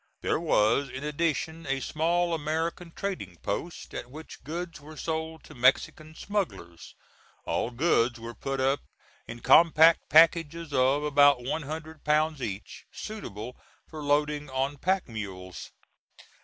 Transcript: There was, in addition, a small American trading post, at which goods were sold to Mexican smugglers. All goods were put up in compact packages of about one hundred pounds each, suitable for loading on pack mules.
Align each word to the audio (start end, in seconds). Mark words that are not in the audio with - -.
There 0.21 0.39
was, 0.39 0.89
in 0.89 1.03
addition, 1.03 1.67
a 1.67 1.79
small 1.79 2.33
American 2.33 2.89
trading 2.89 3.37
post, 3.43 3.93
at 3.93 4.09
which 4.09 4.43
goods 4.43 4.81
were 4.81 4.97
sold 4.97 5.43
to 5.43 5.53
Mexican 5.53 6.15
smugglers. 6.15 6.95
All 7.45 7.69
goods 7.69 8.19
were 8.19 8.33
put 8.33 8.59
up 8.59 8.79
in 9.27 9.41
compact 9.41 10.09
packages 10.09 10.73
of 10.73 11.03
about 11.03 11.43
one 11.43 11.61
hundred 11.61 12.03
pounds 12.03 12.41
each, 12.41 12.85
suitable 12.91 13.55
for 13.87 14.01
loading 14.01 14.49
on 14.49 14.77
pack 14.79 15.07
mules. 15.07 15.69